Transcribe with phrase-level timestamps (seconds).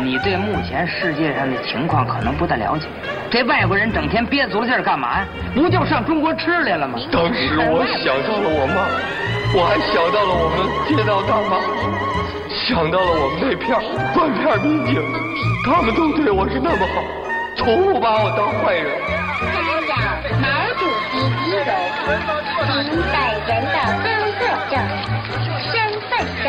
[0.00, 2.86] 你对目前世界上的情况可能不太了解。
[3.30, 5.26] 这外国人整天憋足了劲儿干嘛呀？
[5.54, 6.98] 不就上中国吃来了吗？
[7.12, 8.86] 当时我想到了我妈，
[9.52, 11.58] 我还想到了我们街道大妈，
[12.48, 13.76] 想到了我们那片
[14.14, 15.02] 断片民警，
[15.64, 17.02] 他们都对我是那么好，
[17.56, 18.86] 从不把我当坏人。
[19.38, 19.92] 代表
[20.40, 20.46] 毛
[20.78, 21.68] 主席遗容，
[22.84, 23.14] 您本
[23.46, 24.06] 人的工
[24.38, 24.40] 作
[24.70, 24.72] 证、
[25.68, 25.74] 身
[26.08, 26.10] 份
[26.42, 26.46] 证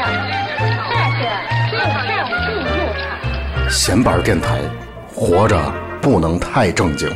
[0.87, 1.21] 或者
[1.67, 1.75] 护
[2.07, 2.11] 照
[2.45, 2.78] 进入场。
[3.69, 4.61] 闲板电台，
[5.13, 5.55] 活着
[6.01, 7.07] 不能太正经。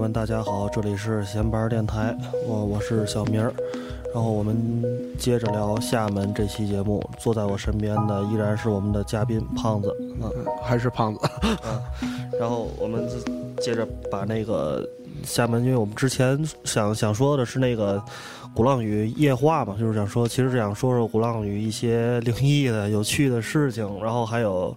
[0.00, 3.52] 们，大家好，这里是闲班电台，我我是小明儿，
[4.14, 4.56] 然后我们
[5.18, 12.30] 接着聊厦门这期节目，坐在我身边的依然是我们的嘉宾胖子，嗯，还是胖子，嗯。
[12.40, 13.06] 然后我们
[13.60, 14.88] 接着把那个
[15.22, 18.02] 厦门，因为我们之前想想说的是那个
[18.54, 24.74] 鼓浪屿夜话嘛，就是想说，其实是想说说鼓浪屿一些灵异的、有趣的事情，然后还有。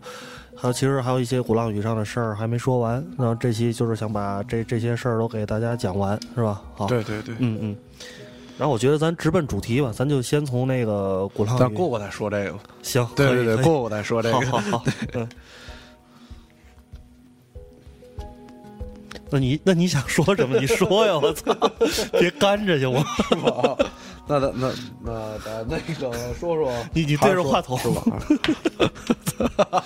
[0.63, 6.61] 还有，其实还有一些鼓浪屿上的事儿还没说完，然后这期就是想把这这些事儿都给大家讲完，是吧？
[6.73, 7.75] 好，对对对，嗯嗯。
[8.57, 11.59] 然后我觉得咱直奔主题吧，咱就先从那个鼓浪屿。
[11.59, 12.57] 咱过过再说这个。
[12.81, 14.39] 行，对对对，过过再说这个。
[14.39, 15.27] 好好好，嗯。
[19.29, 20.57] 那你那你想说什么？
[20.57, 21.19] 你说呀！
[21.21, 21.53] 我操，
[22.17, 23.03] 别干着行吗？
[23.27, 23.77] 是吧？
[24.25, 24.71] 那咱那
[25.03, 28.03] 那咱那个说说， 你你对着话筒是吧？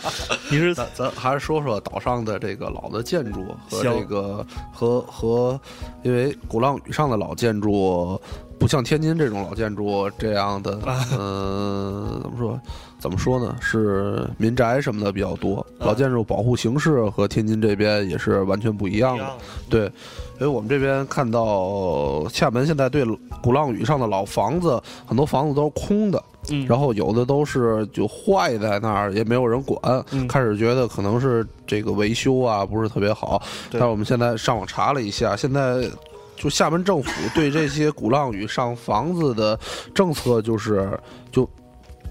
[0.52, 5.60] 你是咱咱还是说说岛上的这个老的建筑和这个和和，
[6.04, 8.20] 因为鼓浪屿上的老建筑
[8.60, 10.80] 不像天津这种老建筑这样的，
[11.18, 12.60] 嗯、怎么说？
[13.00, 13.56] 怎么说呢？
[13.62, 19.38] 是民宅什么的比较多，老建筑保护形式和天津这边也是完全不一样的。
[19.70, 19.92] 对，
[20.40, 23.04] 因为我们这边看到厦门现在对
[23.42, 29.80] 鼓浪屿上的老房子，很多房子都是空的，嗯然后有的都是就坏在那儿，也没有人管。
[30.12, 35.90] 嗯开始觉得可能是这个维修啊不是特别好，但是我们现在上网查了一下，现在
[36.36, 39.60] 就厦门政府对这些鼓浪屿上房子的
[39.94, 40.90] 政策就是
[41.32, 41.50] 就。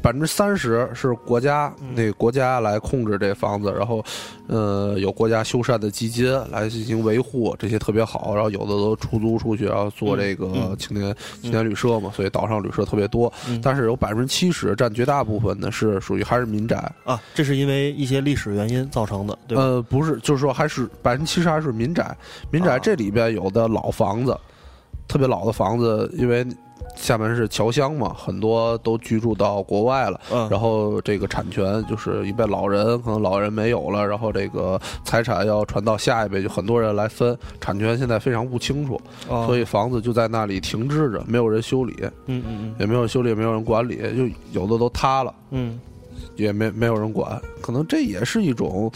[0.07, 4.05] 百分之三十是国家嗯那个国家来控制这房子，然后，
[4.47, 8.33] 呃，有国家修缮的基金来进行维护，这些特别好。
[8.33, 11.13] 然后有的都出租出去，然后做这个嗯青年、
[11.43, 13.33] 青年旅社嘛，所以岛上旅社特别多。
[13.49, 16.77] 嗯但是有百分之七十占绝大部分的是属于还是民宅。
[17.03, 19.63] 啊，这是因为一些历史原因造成的，对吧？
[19.65, 22.17] 呃，不是，就是说还是百分之七十还是民宅。
[22.53, 24.39] 民啊宅这里边有的老房子，
[25.09, 26.47] 特别老的房子，因为
[26.95, 30.21] 厦门是侨乡嘛，很多都居住到国外了。
[30.33, 41.95] 嗯，然后这个产权就是一辈老人，可能老人没有了，然后这个财产要传到下一辈，就很多人来分，产权现在非常不清楚，哦所以房子就在那里停滞着，没有人修理，
[42.27, 45.79] 嗯嗯嗯也没有修理，也没有人管理，就有的都塌了，嗯
[46.37, 48.91] 也没没有人管，可能这也是一种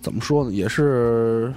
[0.00, 1.52] 怎么说呢，也是。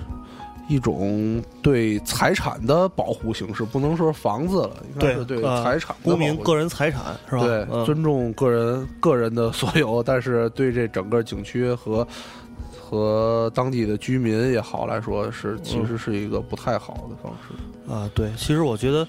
[0.68, 7.42] 一种对财产的保护形式，不能说房子了，应该对是对呃财产的公民个人财产是吧？
[7.46, 12.08] 对，嗯尊重个人个人的所有，但是对这整个景区和
[12.80, 17.92] 和当地的居民也好来说，是其实是一个不太好的方式。
[17.92, 19.08] 啊，对，其实我觉得，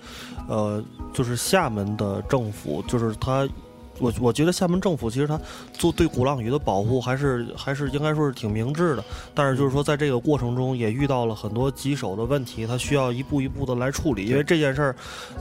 [0.48, 3.48] 呃，就是厦门的政府，就是他，
[3.98, 5.40] 我我觉得厦门政府其实他
[5.72, 14.96] 做对鼓浪屿的保护还是还是应该说是挺明智的，但是就是说在这个过程中也遇到了很多棘手的问题，他需要一步一步的来处理，因为这件事儿，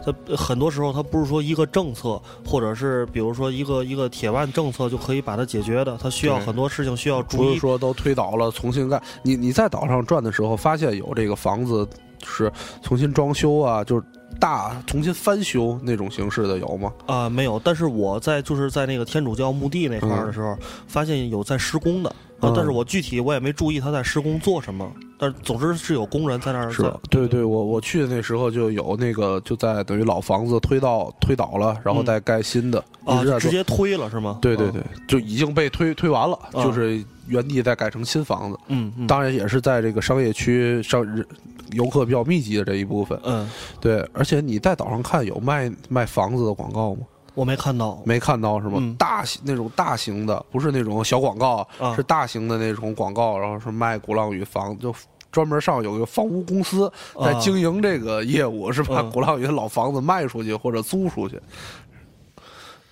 [0.06, 7.54] 它很多时候它不是说一个政策或者是比如说一个一个铁腕政策就可以把它解决的，它需要很多事情需要注不意。
[7.56, 9.02] 是说都推倒了重新盖。
[9.24, 11.88] 你你在岛上转的时候，发现有这个房子
[12.24, 12.52] 是
[12.82, 14.04] 重新装修啊，就是
[14.40, 16.92] 大重新翻修那种形式的有吗？
[17.06, 20.58] 啊、没有，但是我在就是在那个天主教墓地那块儿的时候，
[20.88, 22.16] 发现有在施工的，啊
[22.50, 27.00] 嗯但是我具体我也没注意他在施工做什么，但是总之是有工人在那儿在是吧？
[27.10, 34.38] 对对，我我去的那时候就有那个就在等于老房子推到推倒了，然后再盖新的，啊，一直接推了是吗？
[34.38, 38.60] 啊对对对，就已经被推推完了，啊就是原地再改成新房子。
[38.68, 41.26] 嗯嗯，当然也是在这个商业区商人
[41.72, 43.20] 游客比较密集的这一部分。
[43.24, 47.02] 嗯对，而且你在岛上看有卖卖房子的广告吗？
[47.34, 48.78] 我没看到，没看到是吗？
[48.78, 54.96] 嗯大型那种大型的，不是那种小广告，啊是大型的那种广告，然后是卖鼓浪屿房，就
[55.32, 56.90] 专门上有一个房屋公司
[57.20, 61.38] 在啊经营这个业务，是把嗯鼓浪屿的老房子卖出去或者租出去。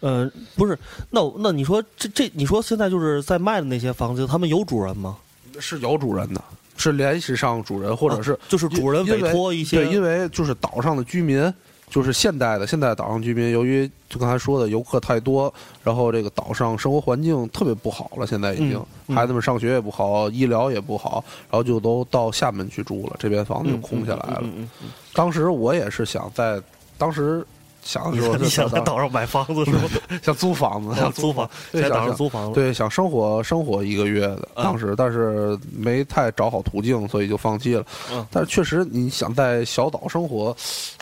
[0.02, 0.78] 呃，不是，
[1.10, 5.16] 那那你说这这，你说现在就是在卖的那些房子，他们有主人吗？
[5.58, 6.44] 是有主人的，
[6.76, 11.54] 是联系上主人，或者是、啊就是主人委托一些对，因为就是岛上的居民，
[11.90, 15.54] 就是现代的现代岛上居民，由于就刚才说的游客太多，
[15.84, 18.84] 然后这个岛上生活环境特别不好了，现在已经、
[19.16, 24.40] 孩子们上学也不好，医疗也不好，然后就都到厦门去住了，这边房子就空下来了。
[24.42, 26.62] 嗯嗯嗯当时我也是想在，
[26.98, 27.46] 当时
[27.84, 29.82] 想的时候嗯你想在岛上买房子是吗？
[30.24, 32.54] 想租房子，想想租房，在岛上租房子。
[32.54, 37.86] 对，想生活生活一个月的，啊当时但是没太找好途径，所以就放弃了。
[38.12, 40.56] 嗯但是确实，你想在小岛生活，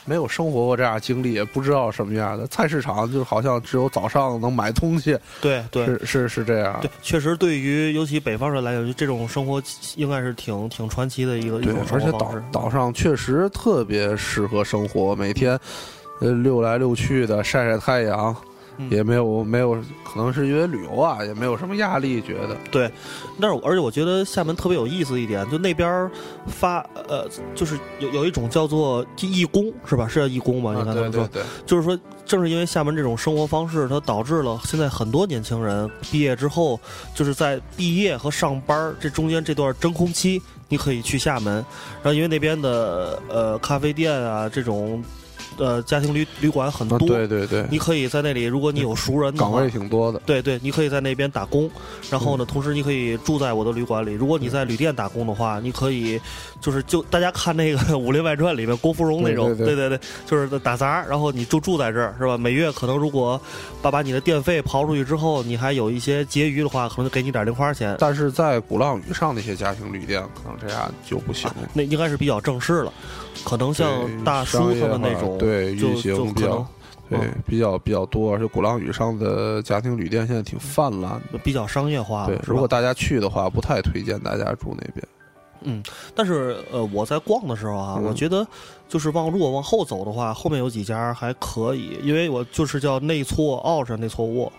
[0.05, 2.47] 没有生活过这样经历，也不知道什么样的。
[2.47, 6.79] 菜市场就好像只有早上能买东西，对对是是是这样。
[6.81, 9.61] 对，确实对于尤其北方人来讲，就这种生活
[9.95, 12.31] 应该是挺挺传奇的一个一对种，而且岛。
[12.51, 15.59] 岛上确实特别适合生活，每天
[16.21, 18.35] 呃溜来溜去的晒晒太阳，
[18.77, 19.73] 嗯也没有没有，
[20.03, 22.89] 可能是因为旅游啊，也没有什么压力，觉得对，
[23.39, 26.09] 但是而且我觉得厦门特别有意思一点，就那边儿
[26.47, 26.79] 发
[27.09, 30.07] 呃，就是有有一种叫做义工是吧？
[30.07, 30.73] 是叫义工吗？
[30.73, 36.79] 你啊看他们说，对对对，就是说，正是因为厦门这种生活方式，它导致了现在很多年轻人毕业之后，
[37.13, 41.55] 就是在毕业和上班儿这中间这段真空期，你可以去厦门，
[42.01, 45.03] 然后因为那边的呃咖啡店啊这种
[45.57, 49.71] 呃家庭旅旅馆很啊多，对对对，你可以在那里，如果你有熟人的话岗位。
[49.71, 50.21] 挺多的。
[50.25, 51.69] 对对，你可以在那边打工，
[52.09, 54.11] 然后嗯呢，同时你可以住在我的旅馆里。
[54.13, 56.19] 如果你在旅店打工的话，你可以
[56.59, 62.37] 就是就大家看那个《武林外传》里面郭芙蓉那种，对对对对就是打杂，然后你就住在这儿是吧？
[62.37, 63.39] 每月可能如果
[63.81, 67.95] 把把你的电费刨出去之后，你还有一些结余的话，可能就给你点零花钱。
[67.97, 71.55] 但是在鼓浪屿上那些家庭旅店，可能这样就不行了。
[71.73, 72.93] 那应该是比较正式了，
[73.43, 76.65] 可能像大叔他们那种，对就运行就比较
[77.09, 81.37] 对嗯比较比较多，而且鼓浪屿上的家庭旅店现在挺泛滥的。
[81.39, 85.05] 比较商业化，对，如果大家去的话，不太推荐大家住那边。
[85.63, 85.83] 嗯，
[86.15, 88.47] 但是呃，我在逛的时候啊，嗯我觉得
[88.89, 94.51] 就是往如果往后走的话，后面有几家还可以，因为我就是叫内错奥是内错沃，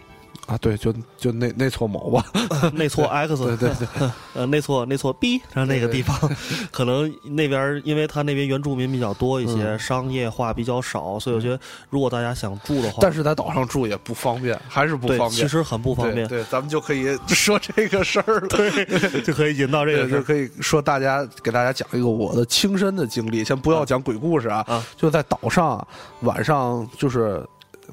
[0.46, 2.25] 啊，对，就就那那撮毛吧，
[2.75, 6.19] 内错 X，对对对， 呃，内错内错 B，然后那个地方
[6.73, 11.58] 可能那边，因为他那边原住民比较多一些，嗯商业化比较少，所以我觉得
[11.90, 15.31] 如果大家想住的话，但是在岛上住也不方便，还是不方，便。
[15.31, 19.23] 其实很不方便，对，对，咱们就可以说这个事儿了。
[19.25, 20.19] 就可以引到这个，事儿。
[20.19, 25.87] 就可以说大家给大家讲一个我的亲身的经历，先不要讲鬼故事啊，啊就在岛上啊
[26.23, 27.46] 晚上就是。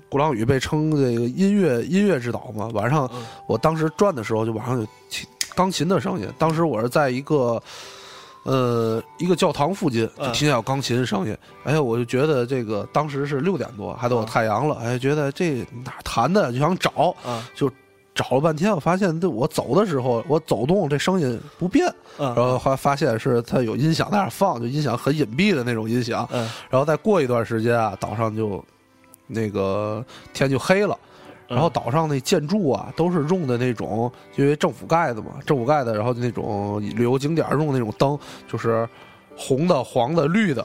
[0.09, 6.27] 鼓浪屿被称这个音乐音乐之岛嘛，晚上嗯我当时转的时候，就晚上有琴钢琴的声音。
[6.37, 7.61] 当时我是在一个
[8.43, 11.37] 呃一个教堂附近，就嗯听见有钢琴的声音。
[11.63, 14.75] 哎呀，我就觉得这个当时是六点多，还都有啊太阳了。
[14.75, 17.69] 哎，觉得这哪儿弹的，就想找，啊就
[18.15, 21.85] 找了半天，我发现这我走的时候，我走动这声音不变。
[22.17, 26.27] 啊然后后来发现是它有音响在那放，就音响很隐蔽的那种音响。
[26.31, 28.63] 嗯然后再过一段时间啊，岛上就
[29.29, 30.93] 那个天就黑了。
[31.03, 31.05] 嗯
[31.49, 38.15] 然后岛上那建筑啊，都是用的那种，因为政府盖的嘛，政府盖的，然后那种旅游景点用的那种灯，
[38.47, 38.87] 就是
[39.35, 40.63] 红的、黄的、绿的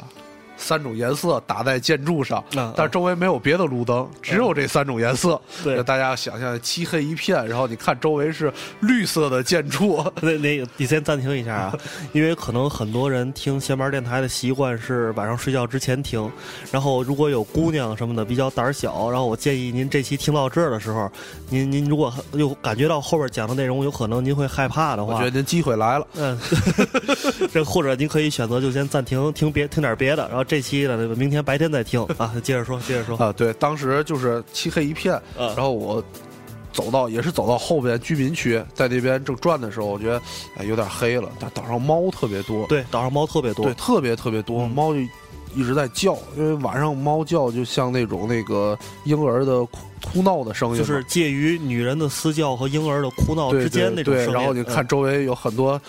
[0.57, 5.41] 三种颜色打在建筑上，嗯但是周围没有别的路灯，只有这三种颜色。
[5.63, 5.83] 对。
[5.85, 11.79] 大家想象漆黑一片，然后你看周围是绿色的建筑， 那那个，你先暂停一下啊，
[12.13, 16.31] 因为可能很多人听闲班电台的习惯是晚上睡觉之前听，
[16.73, 21.11] 然后如果有姑娘什么的比较胆儿小，然后我建议您这期听到这儿的时候，
[21.51, 26.07] 您您如果又感觉到后边讲的内容有可能您会害怕的话我觉得，您机会来了。
[26.15, 26.39] 嗯，
[27.53, 32.03] 这或者您可以选择就先暂停听别听点别的，然后这期呢明天白天再听。
[32.19, 36.03] 啊，接着说接着说，啊，对，当时就是漆黑一片，嗯然后我
[36.73, 40.21] 走到也是走到后边居民区，在那边正转的时候，我觉得
[40.57, 43.65] 哎有点黑了，但岛上猫特别多，对，岛上猫特别多。
[43.65, 44.71] 对，，特别特别多，嗯。
[44.71, 45.01] 猫就
[45.55, 54.65] 一直在叫，因为晚上猫叫就像那种那个婴儿的哭哭闹的声音，就是介于女人的嘶叫和婴儿的哭闹之间那种声音，对对，然后你嗯。
[54.65, 55.81] 看周围有很多。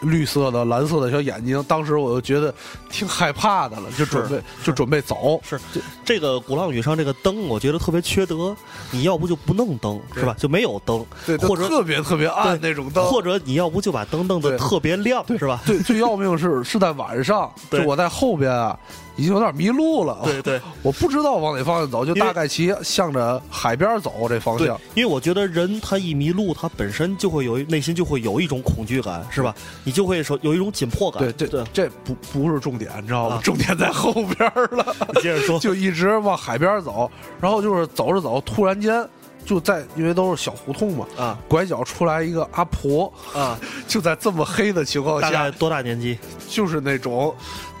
[0.00, 2.52] 绿色的、蓝色的小眼睛，当时我就觉得
[2.90, 5.40] 挺害怕的了，就准备就准备走。
[5.42, 5.58] 是
[6.04, 8.56] 这个鼓浪屿上这个灯，我觉得特别缺德。
[8.90, 10.34] 你要不就不弄灯，是吧？
[10.38, 15.60] 就没有灯，对，或者特别特别暗那种灯，或者你要不就把灯弄得特别亮，是吧？
[15.66, 18.78] 最最要命是是在晚上，就对我在后边啊，
[19.18, 20.20] 已经有点迷路了。
[20.24, 29.54] 对对 我不知道往哪方向走，就大概其向着海边走这方向。，因为我觉得人他一迷路，他本身就会有内心就会有一种恐惧感，是吧？
[29.84, 31.20] 你就会说有一种紧迫感。
[31.22, 33.40] 对，对对，这不不是重点，你知道吗啊？
[33.42, 34.86] 重点在后边了。
[35.12, 35.58] 你接着说。
[35.68, 37.10] 就一直往海边走，
[37.40, 39.04] 然后就是走着走，突然间
[39.44, 43.58] 就在因为都是小胡同嘛，啊拐角出来一个阿婆，啊，
[43.88, 46.16] 就在这么黑的情况下，大概多大年纪？
[46.48, 47.34] 就是那种。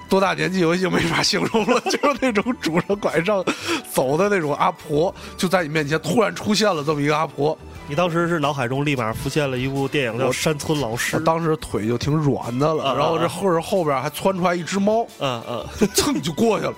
[0.08, 3.44] 多大年纪我已经没法形容了， 就是那种拄着拐杖
[3.92, 11.22] 走的那种阿婆，就在你面前突然出现了这么一个阿婆，你当时是脑海中立马浮现了一部电影叫《山村老师我》。
[11.24, 16.74] 当时腿就挺软的了，然后这后后边还窜出来一只猫，嗯嗯，就蹭就过去了。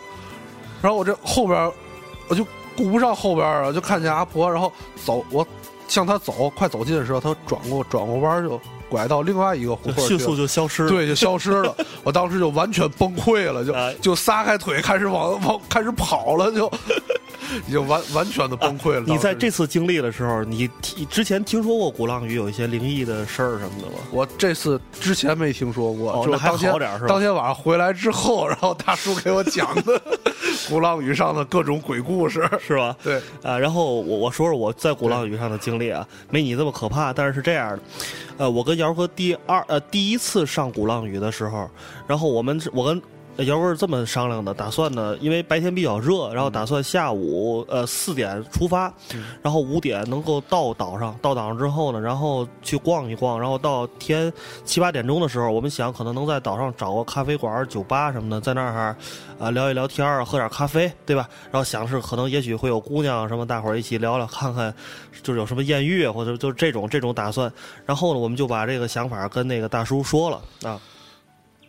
[0.83, 1.71] 然后我这后边
[2.29, 2.45] 我就
[2.77, 4.73] 顾不上后边了，就看见阿婆，然后
[5.05, 5.47] 走，我
[5.87, 10.89] 向她走，快走近的时候，她转过转过弯就拐到另外一个胡同迅速就消失了。
[10.91, 11.75] 对，就消失了。
[12.03, 16.71] 我当时就完全崩溃了，就、 哎就撒开腿开始往往开始跑了，就
[17.67, 19.03] 已经完完全的崩溃了。
[19.07, 23.99] 你在这次经历的时候，你提之前听说过鼓浪屿有一些灵异的事儿什么的吗？
[24.11, 30.01] 我这次之前没听说过，哦那还就当天好点儿是吧当天晚上回来之后，然后大叔给我讲的
[30.69, 32.49] 鼓浪屿上的各种鬼故事。
[32.61, 32.97] 是吧？
[33.03, 37.81] 对，啊，然后我我说说我在鼓浪屿上的经历啊，没你这么可怕，但是是这样的，
[38.39, 41.69] 呃，我跟姚哥第二呃第一次上鼓浪屿的时候，
[42.07, 43.01] 然后我们我跟。
[43.45, 48.93] 姚哥是这么商量的，打算呢，因为白天比较热，然后打算下午呃四点出发，
[49.43, 51.17] 然后五点能够到岛上。
[51.23, 54.33] 到岛上之后呢，然后去逛一逛，然后到天
[54.65, 58.97] 七八点钟的时候，我们想可能能在岛上找个咖啡馆、酒吧什么的，在那儿
[59.39, 61.29] 啊聊一聊天儿，喝点咖啡，对吧？
[61.51, 64.75] 然后想是可能也许会有姑娘什么，大伙儿一起聊聊，看看
[65.23, 67.53] 就是有什么艳遇或者就是这种这种打算。
[67.87, 70.81] 然后呢，我们就把这个想法跟那个大叔说了啊，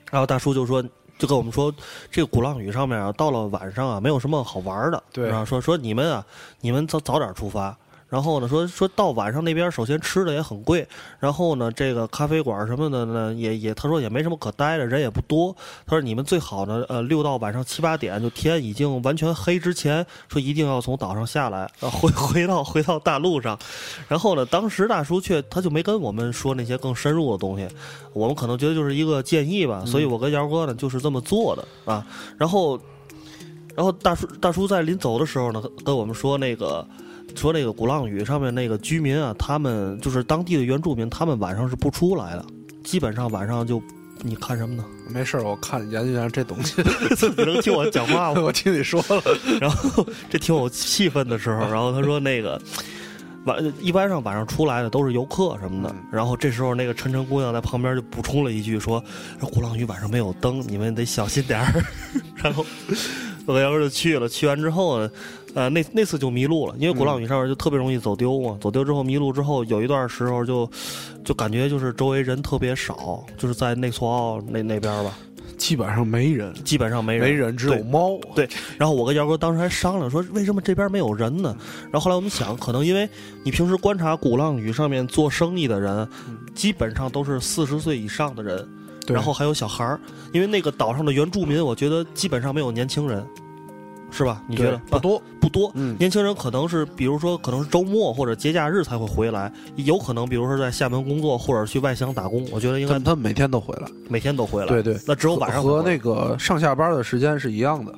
[0.10, 0.84] 然后大叔就说。
[1.22, 1.72] 就跟我们说，
[2.10, 5.04] 这个鼓浪屿上面啊，到了晚上啊，没有什么好玩的。
[5.14, 6.26] 对然后说说你们啊，
[6.62, 7.78] 你们早早点出发。
[8.12, 10.86] 然后呢，说说到晚上那边，首先吃的也很贵，
[11.18, 15.56] 然后呢，这个咖啡馆什么的呢，也也他说也没什么可待的，人也不多。
[15.86, 23.58] 他说你们最好呢，呃，六到晚上七八点，就天已经完全黑之前，说一定要从岛上下来，然后回回到回到大陆上。
[24.10, 27.66] 然后呢，当时大叔却他就没跟我们说那些更深入的东西，
[28.12, 32.06] 我们可能觉得就是一个建议吧，所以我跟姚哥呢就是这么做的啊。
[32.38, 32.78] 然后，
[33.74, 36.86] 然后大叔大叔在临走的时候呢，跟我们说那个。
[37.36, 42.46] 说那个鼓浪屿上面那个居民啊，他们就是当地的原住民，他们晚上是不出来的，
[42.84, 43.82] 基本上晚上就，
[44.22, 44.86] 你看什么呢？
[45.10, 46.82] 没事儿我看研究研究这东西。
[47.36, 48.42] 你能听我讲话吗？
[48.42, 49.22] 我 听你说了，
[49.60, 52.62] 然后这挺有气氛的时候， 然后他说那个
[53.46, 59.04] 晚一般上晚上出来的都是游客什么的，然后这时候那个晨晨姑娘在旁边就补充了一句说
[59.40, 61.84] ：“说鼓浪屿晚上没有灯，你们得小心点儿。”
[62.36, 62.66] 然后
[63.46, 65.12] 我跟姚哥就去了，去完之后呢，
[65.56, 70.70] 呃，那那次就迷路了，因为鼓浪屿上面就特别容易走丢嘛，走丢之后迷路之后，有一段时候就
[71.26, 75.18] 就感觉就是周围人特别少，就是在内索奥那那边吧，
[75.58, 78.18] 基本上没人，基本上没人，没人，只有对猫。
[78.36, 81.56] 对，然后我跟姚哥当时还商量说，为什么这边没有人呢？
[81.84, 83.08] 然后后来我们想，可能因为
[83.44, 86.08] 你平时观察鼓浪屿上面做生意的人，
[86.56, 88.66] 基本上都是四十岁以上的人，对
[89.08, 90.00] 然后还有小孩儿，
[90.32, 93.26] 因为那个岛上的原住民，我觉得基本上没有年轻人，
[94.12, 94.42] 是吧？
[94.48, 95.18] 你觉得不多？
[95.18, 103.88] 啊不多，嗯年轻人可能是，比如说可能是周末或者节假日才会回来，有可能比如说在厦门工作或者去外乡打工，我觉得应该他们他们每天都回来。
[104.08, 104.68] 每天都回来。
[104.68, 107.94] 对对，那只有晚上和那个上下班的时间是一样的。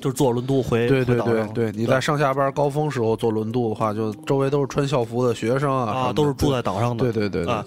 [0.00, 7.02] 就是坐轮渡回对对对对，你在上下班高峰时候坐轮渡的话，就周围都是穿校服的学生啊，啊，都是住在岛上的。
[7.02, 7.64] 对对对对啊，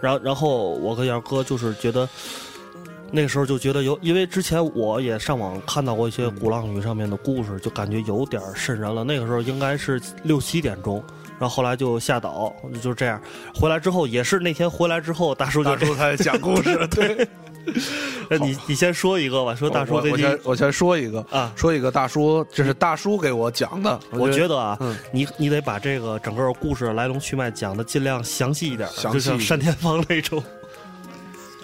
[0.00, 2.08] 然后然后我跟杨哥就是觉得，
[3.10, 9.04] 那个时候就觉得有，因为之前我也上网看到过一些鼓浪屿上面的故事，就感觉有点瘆人了。
[9.04, 11.02] 那个时候应该是六七点钟，
[11.38, 13.20] 然后后来就下岛，就这样。
[13.54, 17.16] 回来之后也是那天回来之后，大叔就大叔他讲故事， 对。
[17.16, 17.39] 那
[18.40, 21.52] 你你先说一个吧，说大叔我我最近先我先说一个啊。
[21.56, 24.96] 说一个大叔，这是大叔给我讲的，我觉得啊，嗯。
[25.12, 30.42] 你你得把这个整个故事来龙去脉讲的尽量详细一点，详细就像单田芳那种。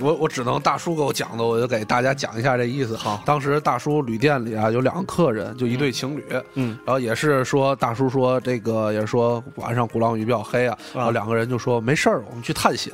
[0.00, 2.96] 我我只能大叔给我讲的，我就给大家讲一下这意思。
[2.96, 6.24] 好当时大叔旅店里啊有两个客人，就一对情侣，
[6.54, 12.92] 嗯，然后也是说大叔说这个也是说晚上鼓浪屿比较黑啊，然后两个人就说没事儿，我们去探险。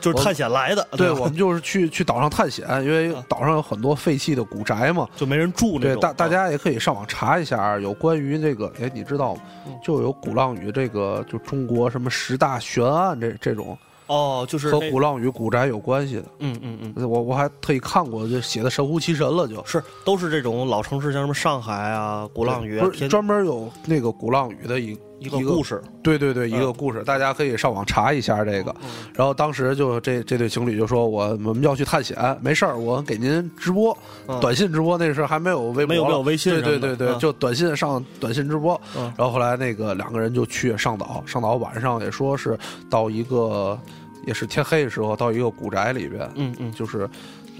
[0.00, 5.06] 就是探险来的，对，我们就是去去岛上探险，因为岛上有很多废弃的古宅嘛。
[5.16, 9.40] 就没人住那对，大大啊家也可以上网查一下，有关于这个，哎，你知道吗？
[9.66, 13.76] 嗯就有鼓浪屿这个，就中国什么十大悬案这这种
[14.12, 16.24] 哦，就是和鼓浪屿古宅有关系的。
[16.40, 25.80] 嗯嗯嗯，我我还特意看过，就写的神乎其神了就，是都是这种老城市，像什么上海啊、鼓浪屿啊不，是专门有那个鼓浪屿的一一个故事。
[26.02, 28.74] 对对对，一个嗯故事，大家可以上网查一下这个。
[29.14, 38.78] 然后当时就这这对情侣就说，我我们要去探险，没事儿，我给您直播，嗯短信直播那时候还没有微博，没有没有微信对对对就短信上短信直播。
[38.96, 42.58] 嗯然后后来那个两个人就去上岛，上岛晚上也说是
[42.90, 43.78] 到一个
[44.26, 47.08] 也是天黑的时候到一个古宅里边，嗯嗯就是。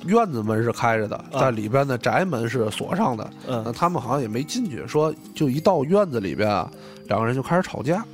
[0.07, 3.31] 院子门是开着的，但里边的宅门是锁上的。
[3.47, 6.69] 嗯那他们好像也没进去，说就一到院子里边啊，
[7.07, 8.05] 两个人就开始吵架。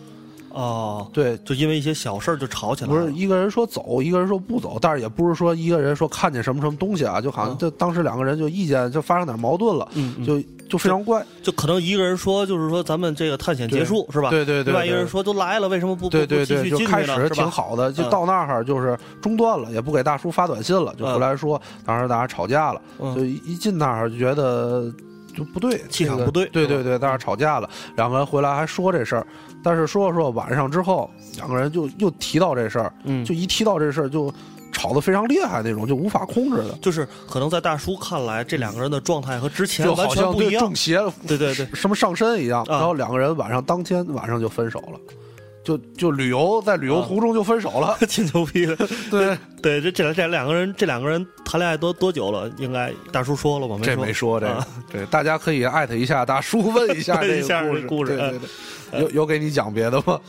[0.50, 2.94] 哦，对，就因为一些小事儿就吵起来了。
[2.94, 10.38] 不是一个人说走，一个人说不走，但是也不是说一个人说看见什么什么东西啊，就好像嗯这当时两个人就意见就发生点矛盾了，嗯嗯就
[10.68, 11.24] 就非常怪。
[11.42, 14.30] 就可能一个人说，就是说咱们这个探险结束是吧？
[14.30, 17.28] 对对对对另外一个人说都来了，为什么不对对对，不不继续就开进去呢？
[17.28, 17.34] 始？
[17.34, 24.92] 挺好的，就嗯到那儿就是中断了，也不给大叔发短信了，就嗯回来说当时大家吵架了，嗯就一一进那儿就觉得
[25.36, 29.26] 就不对，气场不对对对对，在那儿吵架了，两个人回来还说这事儿，
[29.62, 34.32] 但是说着说晚上之后，两个人就又提到这事儿，嗯就一提到这事儿就
[34.72, 36.72] 吵得非常厉害那种，就无法控制的。
[36.80, 40.76] 就是可能在大叔看来，这两个人的状态和之前就完全不一样中。
[40.76, 42.62] 邪了，对对对什么上身一样。
[42.64, 45.00] 啊然后两个人晚上当天晚上就分手了，
[45.64, 47.96] 就就旅游在旅游途中就分手了。
[48.08, 48.76] 挺牛逼的，
[49.10, 52.50] 对，对，这这这两个人，这两个人谈恋爱多多久了？
[52.58, 53.78] 应该大叔说了吗？
[53.82, 57.86] 这没说这个啊，对，大家可以艾特一下大叔，问一下 这个故事。
[57.88, 58.38] 故事对对
[58.92, 60.20] 对，有有给你讲别的吗？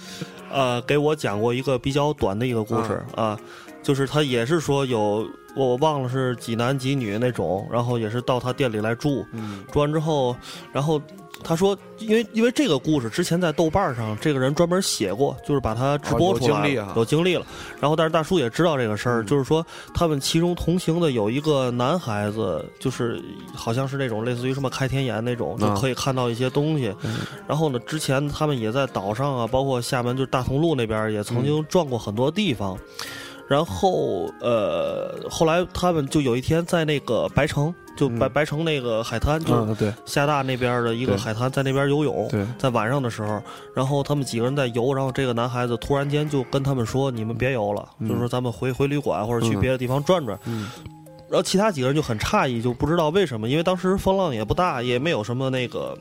[0.51, 3.39] 呃，给我讲过一个比较短的一个故事啊，
[3.81, 9.63] 就是他也是说有我忘了是几男几女那种，然后也是到他店里来住，嗯。
[9.71, 10.35] 住完之后，
[10.71, 11.01] 然后
[11.43, 16.93] 他说，因为因为这个故事之前在豆瓣上，这个人专门写过，就是把它直播出来了，经历啊。
[16.95, 17.45] 有经历了。
[17.79, 19.25] 然后但是大叔也知道这个事儿，嗯。
[19.25, 23.21] 就是说他们其中同行的有一个男孩子，就是
[23.55, 25.77] 好像是那种类似于什么开天眼那种，就啊。
[25.79, 26.93] 可以看到一些东西。
[27.03, 27.19] 嗯。
[27.47, 31.45] 然后呢，之前他们也在岛上啊，包括厦门就是大同路那边也曾嗯。
[31.45, 32.77] 经转过很多地方。
[33.49, 38.31] 然后呃，后来他们就有一天在那个白城，就白、嗯。
[38.31, 39.91] 白城那个海滩，就嗯，对。
[40.05, 43.41] 厦大那边的一个海滩，在那边游泳，对，在晚上的时候，
[43.73, 48.07] 然后他们几个人在游，然后这个男孩子突然间就跟他们说：“你们别游了，嗯。
[48.07, 50.39] 就是说咱们回回旅馆或者去嗯别的地方转转。
[50.45, 50.69] 嗯。
[51.27, 55.97] 然后其他几个人就很诧异，就不知道为什么，因为当时风浪也不大，也没有什么那个。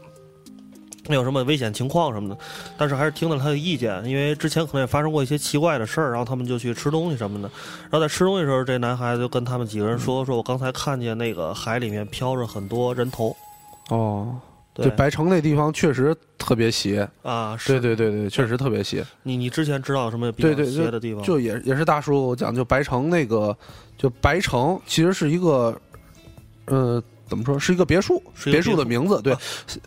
[1.08, 2.38] 没有什么危险情况什么的，
[2.76, 7.50] 但是还是听了他的意见，因为之前可能也发生过一些奇怪的事儿，然后他们就去吃东西什么的。
[7.82, 13.34] 然后在吃东西的时候，这男孩子就跟他们几个人说：“说我刚才看见那个海里面飘着很多人头。
[13.88, 14.36] 哦，”
[14.74, 17.08] 对这白城那地方确实特别邪。
[17.22, 19.04] 啊，是对对对对，确实特别邪。
[19.22, 21.22] 你你之前知道什么比较邪的地方？
[21.24, 23.56] 就也也是大叔我讲，就白城那个，
[23.96, 25.76] 就白城其实是一个，
[26.66, 29.40] 呃，怎么说，是一个别墅，别墅的名字，对啊，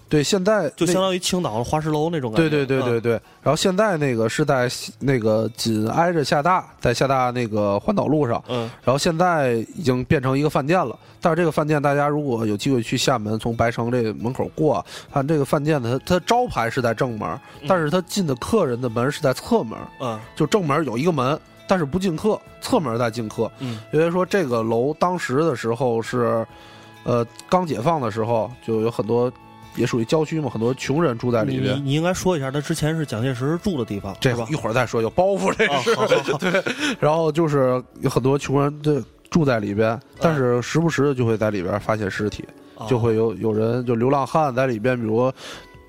[0.07, 2.65] 对，现在就相当于青岛的花石楼那种感对觉。
[2.65, 10.97] 对对对对，然后现在那个是在那个紧挨着厦大，在厦大那个环岛路上，嗯，然后现在已经变成一个饭店了。
[11.23, 23.51] 但是这个饭店，大家如果有机会去厦门，从白城这门口过，看这个饭店的它它招牌是在正门，但是它进的客人的门是在侧门，嗯就正门有一个门，但是不进客，侧门在进客。
[23.59, 26.43] 嗯因为说这个楼当时的时候是，
[27.03, 29.31] 呃，刚解放的时候就有很多，
[29.75, 31.83] 也属于郊区嘛，很多穷人住在里边。
[31.83, 34.55] 你应该说一下，他之前是蒋介石住的地方，这一？
[34.55, 35.91] 会儿再说，有包袱这是。
[35.91, 36.63] 啊好好好 对，
[36.99, 45.31] 然后就是有很多穷人就住在里边，但是时不时的就会在里边发现尸体，哦就会有有人就流浪汉在里边，比如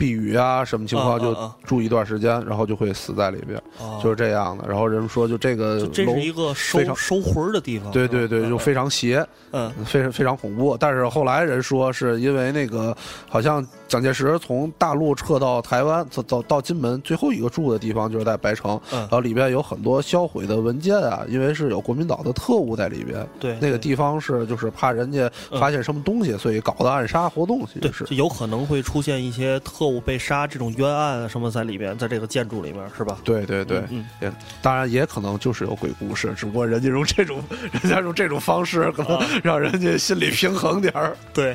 [0.02, 1.32] 避雨啊什么情况，就
[1.64, 4.66] 住一段时间，然后就会死在里边，哦就是这样的。
[4.66, 7.88] 然后人们说，就这个这是一个收收魂儿的地方。
[7.92, 10.76] 对对对，就非常邪，嗯非常非常恐怖。
[10.76, 12.96] 但是后来人说，是因为那个
[13.28, 23.28] 好像蒋介石从大陆撤到台湾，走到到金门，最后一个住的地方就是在白城，嗯然后里边有很多销毁的文件啊，因为是有国民党的特务在里边。
[23.38, 28.04] 对对那个地方是就是怕人家发现什么东西，所以搞的暗杀活动，其对实，是。
[28.06, 33.18] 就有可能会出现一些特务被杀这种冤案啊什么在里边，在这个建筑里面是吧？
[33.22, 37.42] 对对对，嗯也当然也可能就是有鬼故事，只不过人家用这种
[37.82, 41.14] 人家用这种方式，可能让人家心里平衡点儿。
[41.34, 41.54] 对。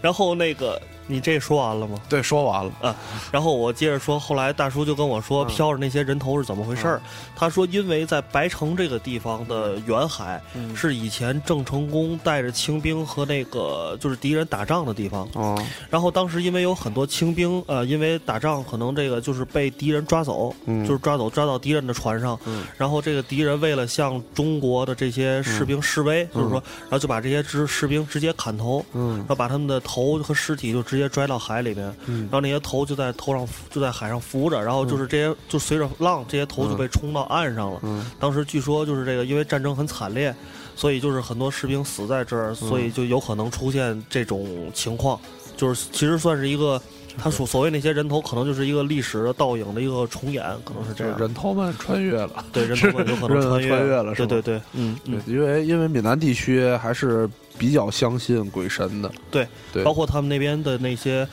[0.00, 1.98] 然后那个你这说完了吗？
[2.08, 2.72] 对，说完了。
[2.80, 2.94] 啊，
[3.32, 7.02] 然后我接着说，后来大叔就跟我说，飘着那些人头是怎么回事儿？
[7.34, 10.40] 他说，因为在白城这个地方的远海，
[10.74, 15.28] 是以前郑成功带着清兵和那个就是敌人打仗的地方。
[15.34, 15.60] 哦，
[15.90, 20.54] 然后当时因为有很多清兵，呃，因为打仗可能这个就是被敌人抓走，
[20.86, 22.38] 就是抓走抓到敌人的船上，
[22.78, 29.16] 然后这个敌人为了向中国的这些士兵示威，就是说，然后就把这些士士兵直接砍头，嗯。
[29.16, 37.80] 然后把他们的头和尸体就直接拽到海里面，然后那些头就在头上就在海上浮着，然后就是这些就随着浪，这些头就被冲到岸上了。
[38.20, 40.32] 当时据说就是这个，因为战争很惨烈，
[40.76, 45.18] 所以就是很多士兵死在这儿，所以就有可能出现这种情况，
[45.56, 46.80] 就是其实算是一个。
[47.18, 51.18] 他所所谓那些人头，可能就是一个历史的倒影的一个重演，可能是这样。
[51.18, 57.28] 人头们穿越了，对，人头们有可能穿 穿越了，对对对，嗯，对，因为因为闽南地区还是
[57.60, 61.28] 比较相信鬼神的，对对，包括他们那边的那些。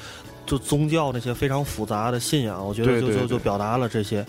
[0.49, 4.25] 就宗教那些非常复杂的信仰，我觉得就就就表达了这些。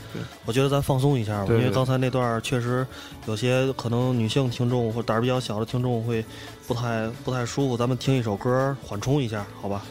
[0.46, 2.84] 我觉得咱放松一下吧，因为刚才那段确实
[3.26, 6.24] 有些可能女性听众或胆儿比较小的听众会
[6.66, 7.76] 不太不太舒服。
[7.76, 9.84] 咱们听一首歌缓冲一下，好吧？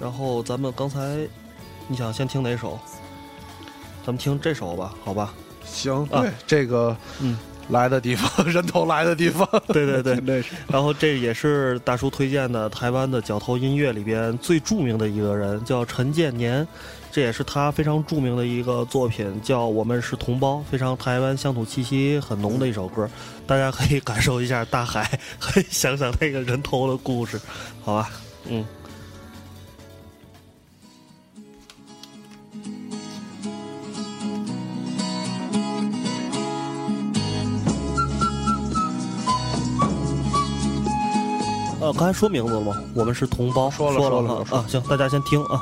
[0.00, 1.24] 然后咱们刚才
[1.86, 2.76] 你想先听哪首？
[4.04, 5.32] 咱们听这首吧，好吧？
[5.64, 7.38] 行，对这个，嗯。
[7.70, 10.44] 来的地方，人头来的地方， 对对 对。
[10.68, 16.66] 然后这也是大叔推荐的台湾的角头音乐里边最著名的一个人，叫陈建年，
[17.10, 23.08] 这也是他非常著名的一个作品，叫《我们是同胞》，非常台湾乡土气息很浓的一首歌，
[23.46, 27.40] 大家可以感受一下大海， 可以想想那个人头的故事，
[27.82, 28.10] 好吧？
[28.48, 28.64] 嗯。
[41.90, 42.76] 呃，刚才说名字了吗？
[42.94, 44.64] 我们是同胞，说了说了啊。
[44.68, 45.60] 行，大家先听啊。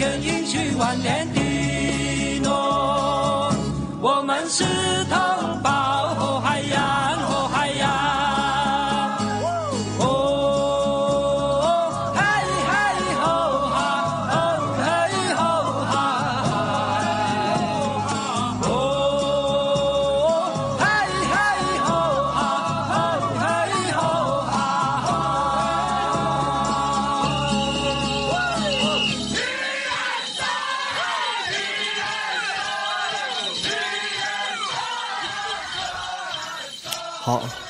[0.00, 1.39] 在祖前应许万年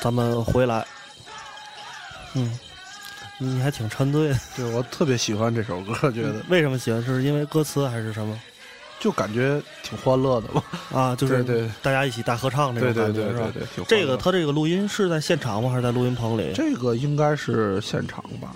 [0.01, 0.85] 咱们回来。
[2.33, 2.57] 嗯，
[3.37, 7.01] 你还挺沉醉的，对我特别喜欢这首歌，觉得为什么喜欢？
[7.03, 8.37] 是因为歌词还是什么？
[8.99, 10.63] 就感觉挺欢乐的嘛。
[10.91, 15.69] 啊，就是对对大家一起大合唱那种对感觉，是吧对对这个他这个录音是在现场吗？
[15.69, 16.51] 还是在录音棚里？
[16.53, 18.53] 这个应该是现场吧？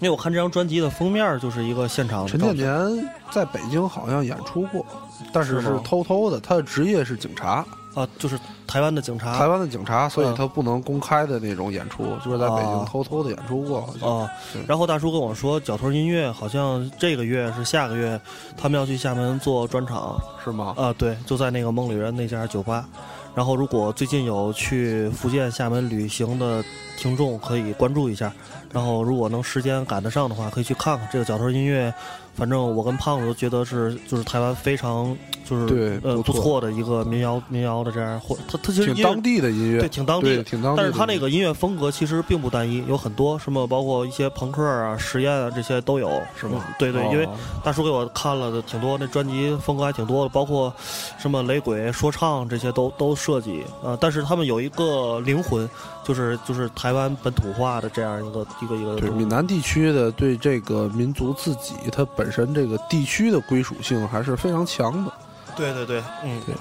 [0.00, 2.38] 因为我看这张专辑的封面就是一个现场陈。
[2.38, 4.84] 建年在北京好像演出过，
[5.32, 6.38] 但是是偷偷的。
[6.38, 7.64] 他的职业是警察，
[7.96, 9.38] 啊，就是台湾的警察。
[9.38, 13.80] 台湾的警察，所以嗯他不能公开的那种演出，就是在北京哦偷偷的演出过。
[13.80, 18.20] 好像哦对，然后大叔跟我说，角头音乐好像这个月是下个月，
[18.54, 20.74] 他们要去厦门做专场是吗？
[20.76, 22.86] 啊，对，就在那个梦里人那家酒吧。
[23.34, 26.64] 然后，如果最近有去福建、厦门旅行的
[26.96, 28.32] 听众，可以关注一下。
[28.72, 31.92] 然后，如果能时间赶得上的话，可以去看看这个角头音乐。
[32.36, 41.46] 反正我跟胖子都觉得是，就是台湾非常就是对呃不不错错的一个民谣民谣的这样，或他他其实挺当地的音乐，对，挺当地的，挺当地的但是他那个音乐。
[41.56, 46.62] 风格其实并不单一，有很多什么，包括一些朋克啊、实验啊这些都有，是吗？
[46.78, 47.08] 对对，哦。
[47.12, 47.26] 因为
[47.64, 50.72] 大叔给我看了的挺多，那专辑风格还挺多的，包括
[51.18, 55.68] 什么雷鬼、说唱这些都都涉及啊、呃但是他们有一个灵魂，
[56.04, 65.12] 就是就是台台湾本土化的这样一个一个一个对闽南地区的对这个民族自己它本身这个地区的归属性还是非常强的。
[65.56, 66.54] 对对对，嗯，对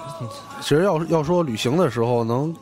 [0.61, 2.55] 其实要要说旅行的时候能。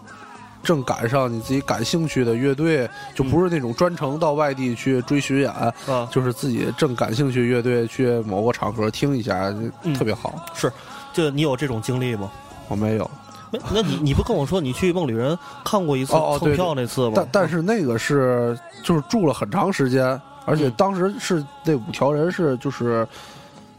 [0.64, 5.54] 正赶上你自己感兴趣的乐队，就不是那种专程到外地去追巡演，
[5.90, 10.34] 嗯，就是自己正感兴趣乐队去某个场合听一下，嗯特别好。
[10.54, 10.72] 是，
[11.12, 12.32] 就你有这种经历吗？
[12.70, 13.12] 我没有，
[13.52, 17.16] 没，那你你不跟我说你去梦旅人看过一次蹭票那次吗？
[17.18, 23.08] 但但是那个是就是住了很长时间，而且嗯当时是那五条人是就是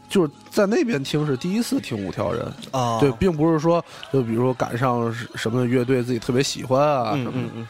[0.07, 7.67] 就是在那边听是第一次听五条人，啊，对，并不是说就比如说赶上什么乐队自己特别喜欢啊什么，嗯嗯嗯，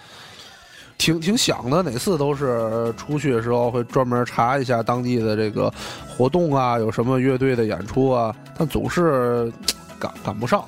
[0.97, 1.81] 挺挺想的。
[1.81, 5.73] 哪次都是出去的时候会专门查一下当地的这个
[6.07, 9.51] 活动啊，有什么乐队的演出啊，但总是
[9.97, 10.65] 赶赶不上。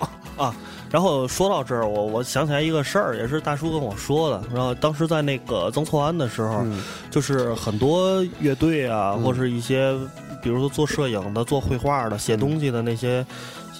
[0.90, 4.42] 然后说到这儿，我我想起来一个事儿，也是大叔跟我说的。
[4.54, 9.94] 然后当时在那个曾厝垵的时候，嗯就是很多乐队啊，嗯或是一些，
[10.42, 13.26] 比如说做摄影的、做绘画的、写东西的那些。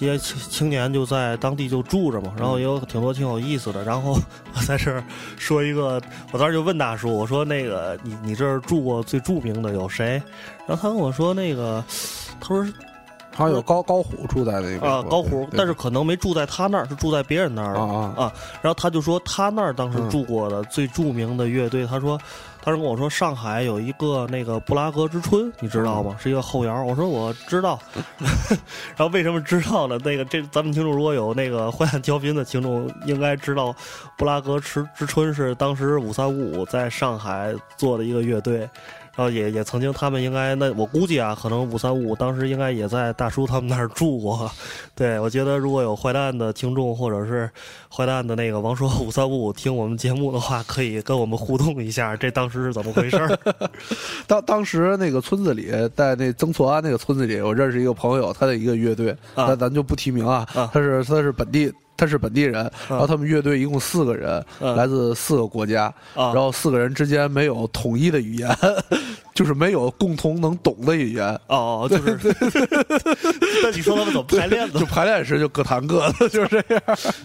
[0.00, 3.82] 些青青年就在当地就住着嘛，然后也有挺多挺有意思的。
[3.82, 4.16] 然后
[4.54, 5.02] 我在这儿
[5.36, 10.22] 说一个，我当时就问大叔，我说那个你你这儿住过最著名的有谁？
[10.68, 11.84] 然后他跟我说那个，
[12.40, 12.64] 他说
[13.38, 18.32] 好像有高高虎住在那个啊高虎，但是可能没住在他那儿，是住在别人那儿的啊。
[18.60, 22.18] 然后他就说他那儿当时嗯住过的最著名的乐队，他说，
[22.64, 26.16] 当时跟我说上海有一个那个布拉格之春，你知道吗？
[26.18, 26.82] 是一个后摇。
[26.82, 27.78] 我说我知道。
[28.98, 29.96] 然后为什么知道呢？
[30.04, 33.72] 那个这咱们听众如果有那个淮汉调频的听众，应该知道
[34.16, 38.68] 布拉格之之春是当时五三五五在上海做的一个乐队。
[39.18, 44.48] 然后也也曾经，他们应该那我估计啊，可能五三五当时应该也在大叔他们那儿住过。
[44.94, 47.50] 对，我觉得如果有坏蛋的听众，或者是
[47.92, 53.38] 坏蛋的那个王说五三五五听我们节目的话，可以跟我们互动一下，这当时是怎么回事儿？
[54.28, 61.72] 当当时那个村子里，在那曾厝垵那个村子里，我认识一个朋友，他的一个乐队，啊那咱就不提名啊，啊他是他是本地。
[61.98, 62.54] 他是本地人，
[62.88, 66.32] 然后他们乐队一共四个人，嗯来自四个国家，啊。
[66.32, 68.48] 然后四个人之间没有统一的语言，
[69.34, 72.16] 就是没有共同能懂的语言，哦，就是，
[73.62, 74.86] 那你说他们怎么排练的就？
[74.86, 76.82] 排练时就各弹各的， 就是这样。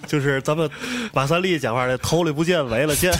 [0.07, 0.67] 就是咱们
[1.13, 3.13] 马三立讲话的头里不见尾了见，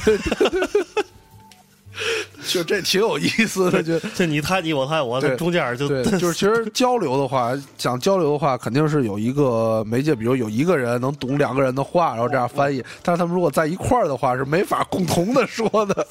[2.47, 12.84] 就这挺有意思的，就 就你猜你我猜我，这中间就对， 就是其实交流的话，想交流的话，肯定是有一个媒介，比如有一个人能懂两个人的话，然后这样翻译。
[13.01, 16.06] 但是他们如果在一块儿的话，是没法共同的说的。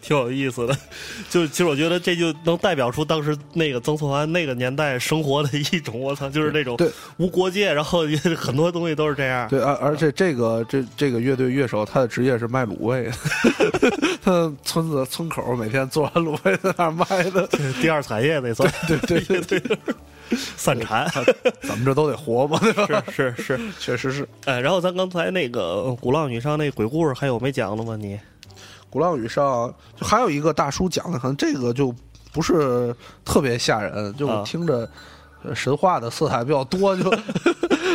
[0.00, 0.76] 挺有意思的。
[1.30, 9.48] 就其实我觉得这就能代表出当时那个曾厝垵那个年代生活的一种，我操，就是那种对无国界，然后也很多东西都是这样。
[9.48, 13.12] 对，而而且这个这这个乐队乐手，他的职业是卖卤味的，
[14.22, 17.46] 他村子村口每天做完卤味在那儿卖的。
[17.48, 19.78] 这第二产业那算对对对对，对，
[20.56, 21.10] 散产
[21.62, 23.02] 咱们这都得活嘛，对吧？
[23.10, 24.28] 是是是， 确实是。
[24.44, 27.96] 哎，然后咱刚才那个《鼓浪屿上那鬼故事还有没讲的吗？
[27.96, 28.20] 你
[28.90, 31.94] 鼓浪屿上就还有一个大叔讲的，可能这个就
[32.32, 34.88] 不是特别吓人，就听着
[35.42, 37.10] 呃神话的色彩比较多，就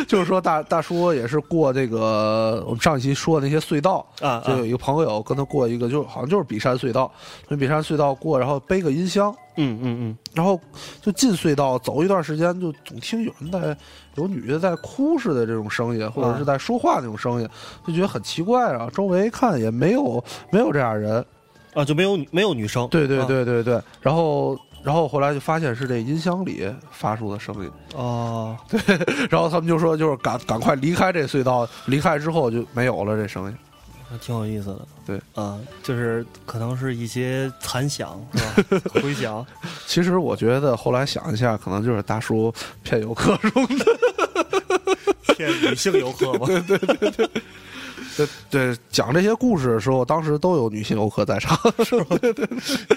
[0.08, 7.12] 就是说大大叔也是过这个我们上一期说的那些隧道啊就有一个朋友跟他过一个，就好像就是比山隧道，
[7.46, 9.32] 从比山隧道过，然后背个音箱。
[9.60, 10.58] 嗯嗯嗯，然后
[11.02, 13.76] 就进隧道走一段时间，就总听有人在
[14.14, 17.48] 有女的在哭似的这种声音，或者是在说话那种声音，
[17.84, 18.88] 就觉得很奇怪啊。
[18.94, 21.24] 周围看也没有没有这样人，
[21.74, 22.86] 啊，就没有没有女生。
[22.86, 28.80] 对对啊对对对，然后然后后来就发现是这音箱里发出的声音，哦， 对
[29.30, 33.56] 然后他们就说就是赶赶快离开这隧道，离开之后就没有了这声音。
[34.22, 34.86] 挺有意思的。
[35.06, 38.82] 对啊，就是可能是一些残响是吧？
[39.02, 39.44] 回响。
[39.86, 42.50] 其实我觉得后来想一下，可能就是大叔
[42.82, 43.84] 骗游客中的。
[45.36, 46.46] 骗女性游客吗？
[46.66, 46.78] 对
[47.10, 47.30] 对，
[48.90, 52.16] 讲这些故事的时候，当时都有女性游客在场， 是吧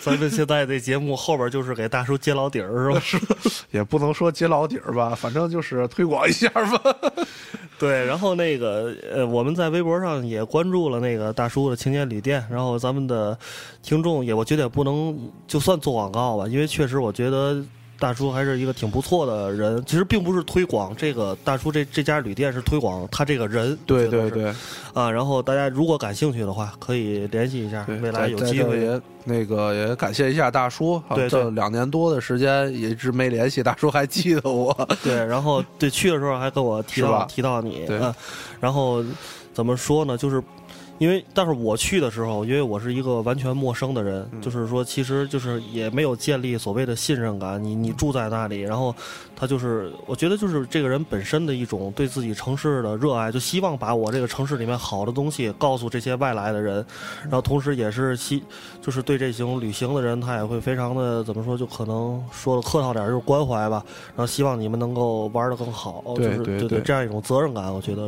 [0.02, 3.36] 咱们现在这节目后边就是给大叔揭老底儿，是吧？
[3.72, 6.96] 也不能说揭老底儿吧，反正就是推广一下吧。
[7.78, 13.38] 对，然后那个呃，我们在微博上也关注了那个大叔的青年旅店，然后咱们的
[13.82, 17.64] 听众也，我觉得也不能就算做广告吧，因为确实我觉得。
[18.02, 23.78] 大叔还是一个挺不错的人，其实并不是推广这个大叔这这家旅店，是推广他这个人。
[23.86, 24.52] 对对对
[24.92, 29.00] 啊，然后大家如果感兴趣的话，可以联系一下，未来有机会。
[29.24, 34.76] 那个也感谢一下大叔，啊对对这两年多的时间也一直没联系，大叔还记得我。
[35.04, 38.12] 对，然后对去的时候还跟我提到提到你，对嗯，
[38.60, 39.06] 然后
[39.54, 40.18] 怎么说呢？
[40.18, 40.42] 就是
[41.02, 47.62] 因为但是我去的时候，因为我是一个完全陌生的人，嗯就是说其实就是也没有建立所谓的信任感。
[47.62, 48.96] 你你住在那里，然后
[49.36, 56.86] 他就是我觉得就是这个人本身的一种对自己城市的热爱，就希望把我这个城市里面好的东西告诉这些外来的人，
[57.24, 58.44] 然后同时也是希
[58.80, 68.08] 就是对这种旅行的人，他也会非常的怎么说，就可能说的客套点就是关怀吧，然后希望你们能够玩的更好，就是对对对这样一种责任感，我觉得。